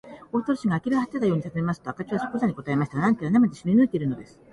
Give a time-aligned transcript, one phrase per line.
[0.31, 2.97] 大鳥氏があきれはてたようにたずねますと、明智はそくざに答えました。
[2.97, 4.39] 何から何まで知りぬいているのです。